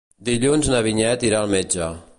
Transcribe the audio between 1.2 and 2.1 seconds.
irà al metge.